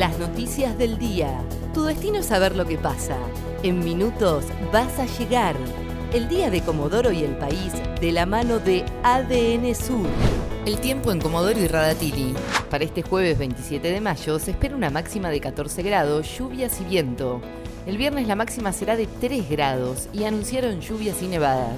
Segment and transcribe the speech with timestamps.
[0.00, 1.42] Las noticias del día.
[1.74, 3.18] Tu destino es saber lo que pasa.
[3.62, 5.54] En minutos vas a llegar.
[6.14, 10.06] El día de Comodoro y el país de la mano de ADN Sur.
[10.64, 12.32] El tiempo en Comodoro y Radatili.
[12.70, 16.84] Para este jueves 27 de mayo se espera una máxima de 14 grados, lluvias y
[16.84, 17.42] viento.
[17.84, 21.76] El viernes la máxima será de 3 grados y anunciaron lluvias y nevadas.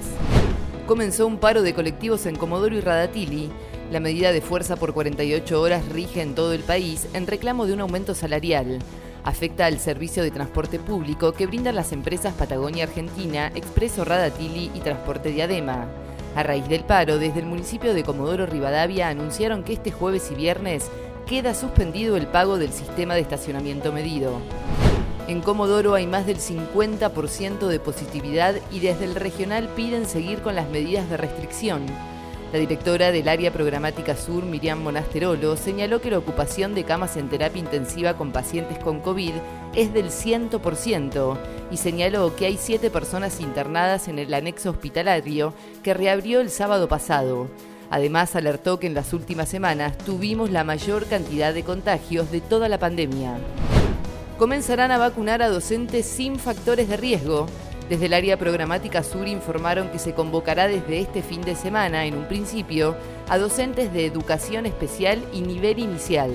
[0.87, 3.49] Comenzó un paro de colectivos en Comodoro y Radatili.
[3.93, 7.73] La medida de fuerza por 48 horas rige en todo el país en reclamo de
[7.73, 8.79] un aumento salarial.
[9.23, 14.79] Afecta al servicio de transporte público que brindan las empresas Patagonia Argentina, Expreso Radatili y
[14.79, 15.85] Transporte Diadema.
[16.35, 20.33] A raíz del paro, desde el municipio de Comodoro Rivadavia anunciaron que este jueves y
[20.33, 20.89] viernes
[21.27, 24.39] queda suspendido el pago del sistema de estacionamiento medido.
[25.27, 30.55] En Comodoro hay más del 50% de positividad y desde el regional piden seguir con
[30.55, 31.85] las medidas de restricción.
[32.53, 37.27] La directora del área programática sur, Miriam Monasterolo, señaló que la ocupación de camas en
[37.27, 39.33] terapia intensiva con pacientes con COVID
[39.73, 41.35] es del 100%
[41.71, 46.87] y señaló que hay siete personas internadas en el anexo hospitalario que reabrió el sábado
[46.87, 47.47] pasado.
[47.89, 52.69] Además, alertó que en las últimas semanas tuvimos la mayor cantidad de contagios de toda
[52.69, 53.39] la pandemia
[54.37, 57.45] comenzarán a vacunar a docentes sin factores de riesgo.
[57.89, 62.15] Desde el área programática sur informaron que se convocará desde este fin de semana, en
[62.15, 62.95] un principio,
[63.27, 66.31] a docentes de educación especial y nivel inicial.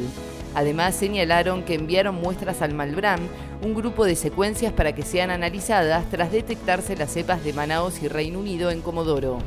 [0.55, 3.21] Además, señalaron que enviaron muestras al Malbram,
[3.63, 8.09] un grupo de secuencias para que sean analizadas tras detectarse las cepas de Manaos y
[8.09, 9.39] Reino Unido en Comodoro.